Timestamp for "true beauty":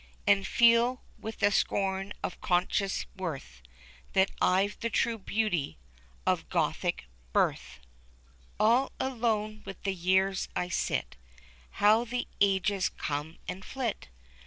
4.89-5.77